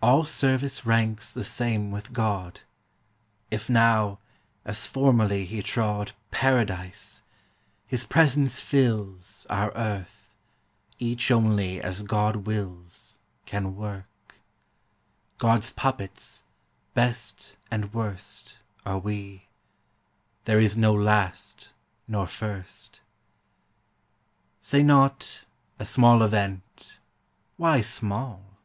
All 0.00 0.24
service 0.24 0.86
ranks 0.86 1.34
the 1.34 1.44
same 1.44 1.90
with 1.90 2.14
God: 2.14 2.62
If 3.50 3.68
now, 3.68 4.18
as 4.64 4.86
formerly 4.86 5.44
he 5.44 5.60
trod 5.62 6.12
Paradise, 6.30 7.24
his 7.86 8.06
presence 8.06 8.62
fills 8.62 9.46
Our 9.50 9.70
earth, 9.76 10.30
each 10.98 11.30
only 11.30 11.78
as 11.78 12.02
God 12.04 12.46
wills 12.46 13.18
Can 13.44 13.76
work 13.76 14.06
God's 15.36 15.68
puppets, 15.70 16.44
best 16.94 17.58
and 17.70 17.92
worst, 17.92 18.60
Are 18.86 18.98
we; 18.98 19.44
there 20.46 20.58
is 20.58 20.74
no 20.74 20.94
last 20.94 21.74
nor 22.08 22.26
first. 22.26 23.02
Say 24.62 24.82
not 24.82 25.44
"a 25.78 25.84
small 25.84 26.22
event"! 26.22 26.98
Why 27.58 27.82
"small"? 27.82 28.56